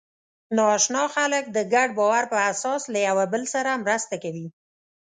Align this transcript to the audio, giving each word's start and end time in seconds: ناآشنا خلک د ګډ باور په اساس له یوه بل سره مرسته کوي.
ناآشنا 0.55 1.03
خلک 1.15 1.43
د 1.51 1.57
ګډ 1.73 1.89
باور 1.97 2.23
په 2.31 2.37
اساس 2.51 2.81
له 2.93 2.99
یوه 3.07 3.25
بل 3.33 3.43
سره 3.53 3.71
مرسته 3.83 4.15
کوي. 4.23 4.47